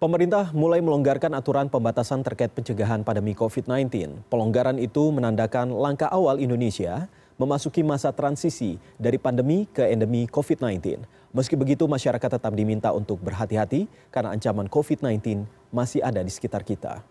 Pemerintah 0.00 0.48
mulai 0.56 0.80
melonggarkan 0.80 1.28
aturan 1.36 1.68
pembatasan 1.68 2.24
terkait 2.24 2.48
pencegahan 2.56 3.04
pandemi 3.04 3.36
COVID-19. 3.36 4.16
Pelonggaran 4.32 4.80
itu 4.80 5.12
menandakan 5.12 5.76
langkah 5.76 6.08
awal 6.08 6.40
Indonesia 6.40 7.04
memasuki 7.36 7.84
masa 7.84 8.08
transisi 8.08 8.80
dari 8.96 9.20
pandemi 9.20 9.68
ke 9.68 9.84
endemi 9.92 10.24
COVID-19. 10.24 11.04
Meski 11.36 11.52
begitu, 11.52 11.84
masyarakat 11.84 12.32
tetap 12.32 12.48
diminta 12.56 12.96
untuk 12.96 13.20
berhati-hati 13.20 13.92
karena 14.08 14.32
ancaman 14.32 14.72
COVID-19 14.72 15.44
masih 15.68 16.00
ada 16.00 16.24
di 16.24 16.32
sekitar 16.32 16.64
kita. 16.64 17.04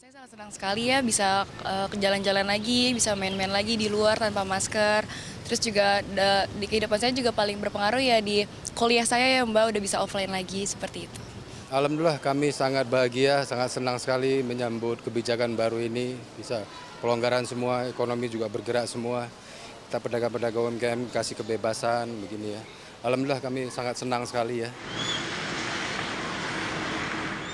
Saya 0.00 0.24
sangat 0.24 0.32
senang 0.32 0.50
sekali 0.56 0.88
ya 0.88 1.04
bisa 1.04 1.44
uh, 1.68 1.84
ke 1.92 2.00
jalan-jalan 2.00 2.48
lagi, 2.48 2.96
bisa 2.96 3.12
main-main 3.12 3.52
lagi 3.52 3.76
di 3.76 3.92
luar 3.92 4.16
tanpa 4.16 4.40
masker. 4.40 5.04
Terus 5.44 5.60
juga 5.60 6.00
di 6.56 6.64
kehidupan 6.64 6.96
saya 6.96 7.12
juga 7.12 7.28
paling 7.28 7.60
berpengaruh 7.60 8.00
ya 8.00 8.24
di 8.24 8.48
kuliah 8.72 9.04
saya 9.04 9.36
ya 9.36 9.40
Mbak 9.44 9.76
udah 9.76 9.80
bisa 9.84 10.00
offline 10.00 10.32
lagi 10.32 10.64
seperti 10.64 11.12
itu. 11.12 11.31
Alhamdulillah 11.72 12.20
kami 12.20 12.52
sangat 12.52 12.84
bahagia, 12.84 13.48
sangat 13.48 13.72
senang 13.72 13.96
sekali 13.96 14.44
menyambut 14.44 15.00
kebijakan 15.00 15.56
baru 15.56 15.80
ini. 15.80 16.20
Bisa 16.36 16.68
pelonggaran 17.00 17.48
semua, 17.48 17.88
ekonomi 17.88 18.28
juga 18.28 18.44
bergerak 18.52 18.84
semua. 18.84 19.24
Kita 19.88 19.96
pedagang-pedagang 19.96 20.68
UMKM 20.68 21.08
kasih 21.08 21.32
kebebasan 21.32 22.12
begini 22.28 22.52
ya. 22.52 22.62
Alhamdulillah 23.00 23.40
kami 23.40 23.72
sangat 23.72 23.96
senang 23.96 24.28
sekali 24.28 24.68
ya. 24.68 24.70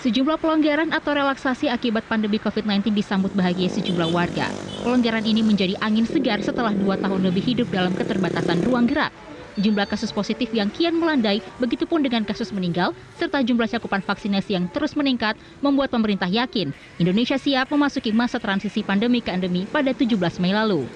Sejumlah 0.02 0.42
pelonggaran 0.42 0.90
atau 0.90 1.14
relaksasi 1.14 1.70
akibat 1.70 2.02
pandemi 2.10 2.42
COVID-19 2.42 2.90
disambut 2.98 3.30
bahagia 3.38 3.70
sejumlah 3.70 4.10
warga. 4.10 4.50
Pelonggaran 4.82 5.22
ini 5.30 5.46
menjadi 5.46 5.78
angin 5.78 6.10
segar 6.10 6.42
setelah 6.42 6.74
dua 6.74 6.98
tahun 6.98 7.22
lebih 7.22 7.54
hidup 7.54 7.70
dalam 7.70 7.94
keterbatasan 7.94 8.66
ruang 8.66 8.90
gerak. 8.90 9.14
Jumlah 9.58 9.90
kasus 9.90 10.14
positif 10.14 10.54
yang 10.54 10.70
kian 10.70 10.94
melandai, 10.94 11.42
begitupun 11.58 12.06
dengan 12.06 12.22
kasus 12.22 12.54
meninggal, 12.54 12.94
serta 13.18 13.42
jumlah 13.42 13.66
cakupan 13.66 13.98
vaksinasi 14.06 14.54
yang 14.54 14.70
terus 14.70 14.94
meningkat, 14.94 15.34
membuat 15.58 15.90
pemerintah 15.90 16.30
yakin 16.30 16.70
Indonesia 17.02 17.34
siap 17.34 17.66
memasuki 17.74 18.14
masa 18.14 18.38
transisi 18.38 18.86
pandemi 18.86 19.18
ke 19.18 19.34
endemi 19.34 19.66
pada 19.66 19.90
17 19.90 20.14
Mei 20.38 20.54
lalu. 20.54 20.86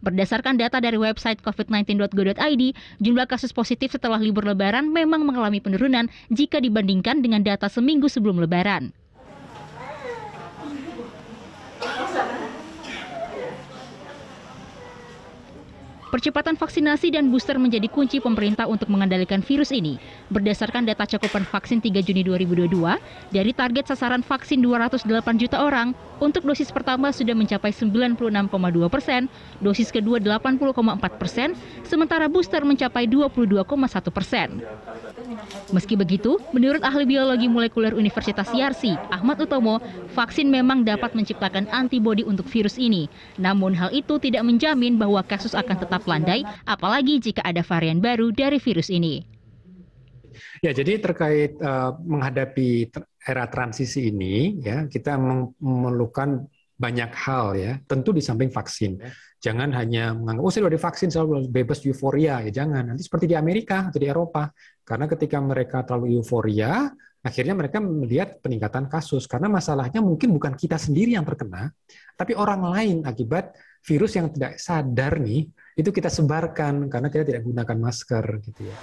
Berdasarkan 0.00 0.56
data 0.56 0.80
dari 0.80 0.96
website 0.96 1.44
covid19.go.id, 1.44 2.62
jumlah 3.02 3.26
kasus 3.28 3.52
positif 3.52 3.92
setelah 3.92 4.16
libur 4.16 4.46
lebaran 4.46 4.88
memang 4.88 5.26
mengalami 5.26 5.60
penurunan 5.60 6.08
jika 6.32 6.62
dibandingkan 6.62 7.20
dengan 7.20 7.44
data 7.44 7.68
seminggu 7.68 8.08
sebelum 8.08 8.40
lebaran. 8.40 8.94
Percepatan 16.18 16.58
vaksinasi 16.58 17.14
dan 17.14 17.30
booster 17.30 17.62
menjadi 17.62 17.86
kunci 17.86 18.18
pemerintah 18.18 18.66
untuk 18.66 18.90
mengendalikan 18.90 19.38
virus 19.38 19.70
ini. 19.70 20.02
Berdasarkan 20.34 20.82
data 20.82 21.06
cakupan 21.06 21.46
vaksin 21.46 21.78
3 21.78 21.94
Juni 22.02 22.26
2022, 22.26 22.74
dari 23.30 23.54
target 23.54 23.86
sasaran 23.86 24.26
vaksin 24.26 24.58
208 24.58 25.06
juta 25.38 25.62
orang, 25.62 25.94
untuk 26.18 26.42
dosis 26.42 26.74
pertama 26.74 27.14
sudah 27.14 27.38
mencapai 27.38 27.70
96,2 27.70 28.18
persen, 28.90 29.30
dosis 29.62 29.94
kedua 29.94 30.18
80,4 30.18 30.74
persen, 31.22 31.54
sementara 31.86 32.26
booster 32.26 32.66
mencapai 32.66 33.06
22,1 33.06 34.10
persen. 34.10 34.58
Meski 35.70 35.94
begitu, 35.94 36.42
menurut 36.50 36.82
ahli 36.82 37.06
biologi 37.06 37.46
molekuler 37.46 37.94
Universitas 37.94 38.50
Yarsi, 38.50 38.98
Ahmad 39.14 39.38
Utomo, 39.38 39.78
vaksin 40.18 40.50
memang 40.50 40.82
dapat 40.82 41.14
menciptakan 41.14 41.70
antibodi 41.70 42.26
untuk 42.26 42.50
virus 42.50 42.74
ini. 42.74 43.06
Namun 43.38 43.70
hal 43.78 43.94
itu 43.94 44.18
tidak 44.18 44.42
menjamin 44.42 44.98
bahwa 44.98 45.22
kasus 45.22 45.54
akan 45.54 45.78
tetap 45.78 46.07
landai, 46.08 46.40
apalagi 46.64 47.20
jika 47.20 47.44
ada 47.44 47.60
varian 47.60 48.00
baru 48.00 48.32
dari 48.32 48.56
virus 48.56 48.88
ini. 48.88 49.20
Ya, 50.64 50.72
jadi 50.74 51.02
terkait 51.02 51.58
uh, 51.60 51.94
menghadapi 51.98 52.90
era 53.22 53.44
transisi 53.50 54.08
ini, 54.10 54.58
ya 54.62 54.86
kita 54.88 55.18
memerlukan 55.60 56.46
banyak 56.78 57.10
hal 57.12 57.58
ya. 57.58 57.72
Tentu 57.84 58.14
di 58.14 58.22
samping 58.22 58.48
vaksin. 58.48 59.02
Jangan 59.38 59.70
hanya 59.74 60.14
menganggap 60.14 60.42
oh 60.42 60.50
saya 60.50 60.66
sudah 60.66 60.74
divaksin 60.74 61.10
selalu 61.14 61.46
bebas 61.50 61.78
euforia 61.86 62.42
ya 62.42 62.50
jangan. 62.50 62.94
Nanti 62.94 63.06
seperti 63.06 63.30
di 63.30 63.36
Amerika 63.38 63.90
atau 63.90 63.98
di 63.98 64.08
Eropa. 64.10 64.50
Karena 64.82 65.06
ketika 65.10 65.38
mereka 65.38 65.84
terlalu 65.86 66.18
euforia, 66.18 66.90
akhirnya 67.22 67.54
mereka 67.54 67.78
melihat 67.82 68.38
peningkatan 68.38 68.86
kasus 68.86 69.26
karena 69.26 69.50
masalahnya 69.50 69.98
mungkin 69.98 70.32
bukan 70.32 70.54
kita 70.54 70.78
sendiri 70.78 71.18
yang 71.18 71.26
terkena, 71.26 71.74
tapi 72.14 72.32
orang 72.38 72.62
lain 72.72 72.96
akibat 73.04 73.52
virus 73.84 74.16
yang 74.18 74.32
tidak 74.32 74.58
sadar 74.58 75.18
nih 75.22 75.46
itu 75.78 75.90
kita 75.94 76.10
sebarkan 76.10 76.90
karena 76.90 77.08
kita 77.08 77.24
tidak 77.24 77.42
gunakan 77.46 77.78
masker 77.78 78.24
gitu 78.42 78.66
ya. 78.66 78.78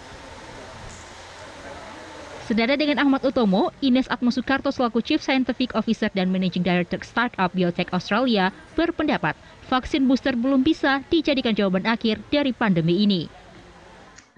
Senada 2.45 2.77
dengan 2.77 3.01
Ahmad 3.01 3.25
Utomo, 3.25 3.73
Ines 3.81 4.05
Atmo 4.05 4.29
Soekarto 4.29 4.69
selaku 4.69 5.01
Chief 5.01 5.17
Scientific 5.17 5.73
Officer 5.73 6.13
dan 6.13 6.29
Managing 6.29 6.61
Director 6.61 7.01
Startup 7.01 7.49
Biotech 7.49 7.89
Australia 7.89 8.53
berpendapat 8.77 9.33
vaksin 9.65 10.05
booster 10.05 10.37
belum 10.37 10.61
bisa 10.61 11.01
dijadikan 11.09 11.57
jawaban 11.57 11.89
akhir 11.89 12.21
dari 12.29 12.53
pandemi 12.53 13.01
ini. 13.01 13.25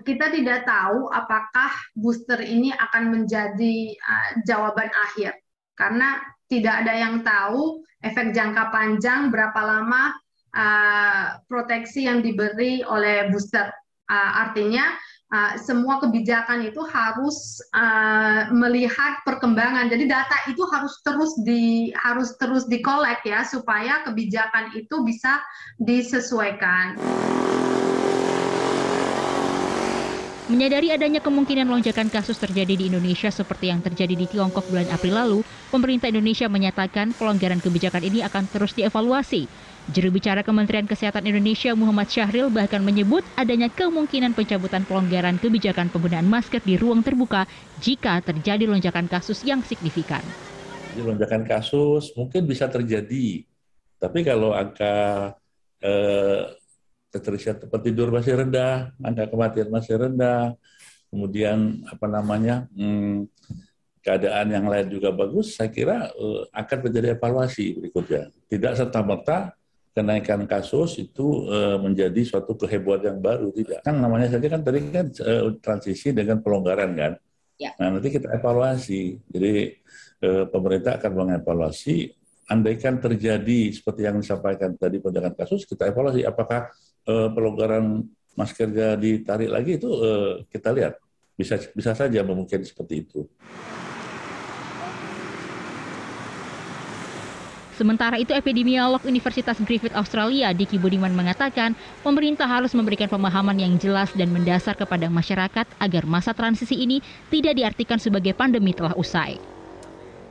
Kita 0.07 0.31
tidak 0.31 0.63
tahu 0.63 1.11
apakah 1.11 1.71
booster 1.99 2.39
ini 2.39 2.71
akan 2.71 3.11
menjadi 3.11 3.75
uh, 3.99 4.29
jawaban 4.47 4.87
akhir 4.87 5.35
karena 5.75 6.23
tidak 6.47 6.87
ada 6.87 6.93
yang 6.95 7.27
tahu 7.27 7.83
efek 7.99 8.31
jangka 8.31 8.71
panjang 8.71 9.27
berapa 9.35 9.59
lama 9.67 10.15
uh, 10.57 11.37
proteksi 11.45 12.09
yang 12.09 12.25
diberi 12.25 12.81
oleh 12.81 13.29
booster. 13.29 13.69
Uh, 14.07 14.31
artinya 14.47 14.95
uh, 15.29 15.59
semua 15.59 15.99
kebijakan 15.99 16.65
itu 16.65 16.81
harus 16.89 17.61
uh, 17.77 18.49
melihat 18.49 19.21
perkembangan. 19.27 19.91
Jadi 19.93 20.09
data 20.09 20.37
itu 20.49 20.63
harus 20.73 20.97
terus 21.05 21.31
di 21.45 21.93
harus 21.93 22.33
terus 22.41 22.65
dikolek 22.65 23.21
ya 23.27 23.45
supaya 23.45 24.01
kebijakan 24.07 24.73
itu 24.73 25.05
bisa 25.05 25.43
disesuaikan. 25.77 26.97
Menyadari 30.47 30.95
adanya 30.95 31.19
kemungkinan 31.19 31.67
lonjakan 31.67 32.07
kasus 32.07 32.39
terjadi 32.39 32.79
di 32.79 32.87
Indonesia 32.87 33.27
seperti 33.27 33.67
yang 33.67 33.83
terjadi 33.83 34.15
di 34.15 34.31
Tiongkok 34.31 34.63
bulan 34.71 34.87
April 34.95 35.19
lalu, 35.19 35.39
pemerintah 35.67 36.07
Indonesia 36.07 36.47
menyatakan 36.47 37.11
pelonggaran 37.19 37.59
kebijakan 37.59 37.99
ini 38.07 38.23
akan 38.23 38.47
terus 38.47 38.71
dievaluasi. 38.71 39.43
Juru 39.87 40.19
bicara 40.19 40.43
Kementerian 40.43 40.83
Kesehatan 40.83 41.23
Indonesia 41.31 41.71
Muhammad 41.71 42.11
Syahril 42.11 42.51
bahkan 42.51 42.83
menyebut 42.83 43.23
adanya 43.39 43.71
kemungkinan 43.71 44.35
pencabutan 44.35 44.83
pelonggaran 44.83 45.39
kebijakan 45.39 45.87
penggunaan 45.87 46.27
masker 46.27 46.59
di 46.59 46.75
ruang 46.75 46.99
terbuka 46.99 47.47
jika 47.79 48.19
terjadi 48.19 48.67
lonjakan 48.67 49.07
kasus 49.07 49.47
yang 49.47 49.63
signifikan. 49.63 50.19
Lonjakan 50.99 51.47
kasus 51.47 52.11
mungkin 52.19 52.43
bisa 52.43 52.67
terjadi, 52.67 53.47
tapi 53.95 54.27
kalau 54.27 54.51
angka 54.51 55.31
eh, 55.79 56.51
keterisian 57.07 57.55
tempat 57.55 57.79
tidur 57.79 58.11
masih 58.11 58.43
rendah, 58.43 58.91
angka 58.99 59.31
kematian 59.31 59.71
masih 59.71 59.95
rendah, 60.03 60.51
kemudian 61.07 61.87
apa 61.87 62.11
namanya 62.11 62.67
hmm, 62.75 63.23
keadaan 64.03 64.51
yang 64.51 64.67
lain 64.67 64.87
juga 64.91 65.15
bagus, 65.15 65.55
saya 65.55 65.67
kira 65.67 66.11
uh, 66.15 66.47
akan 66.55 66.77
terjadi 66.87 67.19
evaluasi 67.19 67.75
berikutnya. 67.75 68.31
Tidak 68.47 68.71
serta 68.71 69.03
merta 69.03 69.56
kenaikan 69.97 70.45
kasus 70.45 71.01
itu 71.01 71.49
uh, 71.49 71.81
menjadi 71.81 72.21
suatu 72.21 72.53
kehebohan 72.53 73.01
yang 73.01 73.17
baru, 73.17 73.49
tidak. 73.49 73.81
Kan 73.81 73.97
namanya 73.97 74.29
saja 74.29 74.45
kan 74.45 74.61
tadi 74.61 74.93
kan 74.93 75.09
uh, 75.25 75.57
transisi 75.57 76.13
dengan 76.13 76.37
pelonggaran 76.45 76.93
kan. 76.93 77.13
Ya. 77.57 77.73
Nah 77.81 77.97
nanti 77.97 78.13
kita 78.13 78.29
evaluasi. 78.37 79.17
Jadi 79.25 79.73
uh, 80.21 80.45
pemerintah 80.53 81.01
akan 81.01 81.11
mengevaluasi 81.17 82.13
andaikan 82.45 83.01
terjadi 83.01 83.73
seperti 83.73 84.05
yang 84.05 84.21
disampaikan 84.21 84.77
tadi 84.77 85.01
penjagaan 85.01 85.33
kasus, 85.33 85.65
kita 85.65 85.89
evaluasi 85.89 86.23
apakah 86.23 86.71
pelonggaran 87.07 88.03
maskernya 88.35 88.95
ditarik 88.95 89.51
lagi 89.51 89.79
itu 89.79 89.87
kita 90.47 90.71
lihat 90.75 90.99
bisa 91.35 91.59
bisa 91.75 91.91
saja 91.91 92.23
mungkin 92.23 92.63
seperti 92.63 93.03
itu. 93.03 93.27
Sementara 97.77 98.17
itu, 98.17 98.33
epidemiolog 98.33 99.05
Universitas 99.05 99.61
Griffith 99.61 99.93
Australia, 99.93 100.49
Diki 100.49 100.81
Budiman 100.81 101.13
mengatakan, 101.13 101.77
pemerintah 102.01 102.49
harus 102.49 102.73
memberikan 102.73 103.05
pemahaman 103.05 103.53
yang 103.53 103.77
jelas 103.77 104.09
dan 104.17 104.33
mendasar 104.33 104.73
kepada 104.73 105.05
masyarakat 105.13 105.69
agar 105.77 106.03
masa 106.09 106.33
transisi 106.33 106.73
ini 106.73 107.05
tidak 107.29 107.53
diartikan 107.53 108.01
sebagai 108.01 108.33
pandemi 108.33 108.73
telah 108.73 108.97
usai 108.97 109.37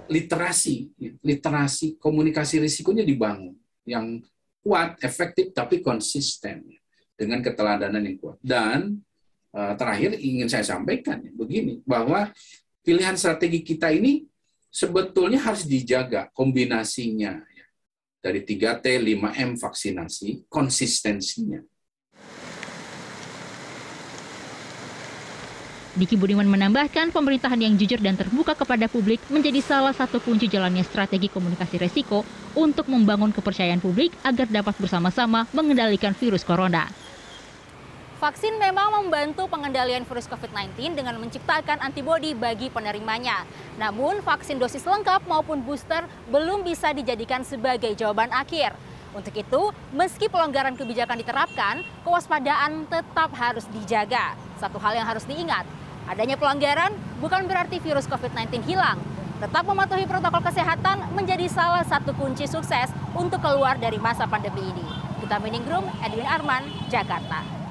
literasi, 0.06 0.94
literasi 1.22 1.98
komunikasi 1.98 2.62
risikonya 2.62 3.02
dibangun 3.02 3.54
yang 3.87 4.22
kuat, 4.62 4.99
efektif, 5.02 5.54
tapi 5.54 5.82
konsisten 5.82 6.66
dengan 7.14 7.42
keteladanan 7.42 8.02
yang 8.02 8.16
kuat. 8.19 8.38
Dan 8.42 8.99
uh, 9.54 9.75
terakhir 9.78 10.19
ingin 10.19 10.50
saya 10.50 10.66
sampaikan 10.66 11.22
begini 11.34 11.82
bahwa 11.87 12.31
pilihan 12.82 13.14
strategi 13.19 13.62
kita 13.62 13.90
ini 13.94 14.26
sebetulnya 14.76 15.40
harus 15.40 15.64
dijaga 15.64 16.28
kombinasinya 16.37 17.40
ya. 17.40 17.67
dari 18.20 18.44
3T, 18.44 18.84
5M 18.84 19.56
vaksinasi, 19.56 20.44
konsistensinya. 20.52 21.64
Diki 25.96 26.12
Budiman 26.20 26.44
menambahkan 26.44 27.08
pemerintahan 27.08 27.56
yang 27.56 27.73
jujur 27.81 27.96
dan 27.96 28.20
terbuka 28.20 28.52
kepada 28.52 28.84
publik 28.84 29.17
menjadi 29.32 29.64
salah 29.64 29.96
satu 29.96 30.20
kunci 30.20 30.44
jalannya 30.44 30.84
strategi 30.84 31.32
komunikasi 31.32 31.81
resiko 31.81 32.20
untuk 32.52 32.93
membangun 32.93 33.32
kepercayaan 33.32 33.81
publik 33.81 34.12
agar 34.20 34.44
dapat 34.44 34.76
bersama-sama 34.76 35.49
mengendalikan 35.56 36.12
virus 36.12 36.44
corona. 36.44 37.05
Vaksin 38.26 38.58
memang 38.58 38.90
membantu 38.90 39.46
pengendalian 39.46 40.02
virus 40.02 40.26
COVID-19 40.26 40.99
dengan 40.99 41.14
menciptakan 41.23 41.78
antibodi 41.78 42.34
bagi 42.34 42.67
penerimanya. 42.75 43.46
Namun, 43.78 44.19
vaksin 44.19 44.58
dosis 44.58 44.82
lengkap 44.82 45.31
maupun 45.31 45.62
booster 45.62 46.02
belum 46.34 46.67
bisa 46.67 46.90
dijadikan 46.90 47.46
sebagai 47.46 47.94
jawaban 47.94 48.34
akhir. 48.34 48.75
Untuk 49.14 49.31
itu, 49.31 49.70
meski 49.94 50.26
pelonggaran 50.26 50.75
kebijakan 50.75 51.23
diterapkan, 51.23 51.87
kewaspadaan 52.02 52.90
tetap 52.90 53.31
harus 53.31 53.62
dijaga. 53.70 54.34
Satu 54.58 54.82
hal 54.82 54.99
yang 54.99 55.06
harus 55.06 55.23
diingat, 55.23 55.62
Adanya 56.11 56.34
pelanggaran 56.34 56.99
bukan 57.23 57.46
berarti 57.46 57.78
virus 57.78 58.11
COVID-19 58.11 58.67
hilang. 58.67 58.99
Tetap 59.38 59.62
mematuhi 59.62 60.02
protokol 60.02 60.43
kesehatan 60.43 61.14
menjadi 61.14 61.46
salah 61.46 61.87
satu 61.87 62.11
kunci 62.19 62.50
sukses 62.50 62.90
untuk 63.14 63.38
keluar 63.38 63.78
dari 63.78 64.02
masa 64.02 64.26
pandemi 64.26 64.67
ini. 64.67 64.87
Kita 65.23 65.38
Miningrum, 65.38 65.87
Edwin 66.02 66.26
Arman, 66.26 66.67
Jakarta. 66.90 67.65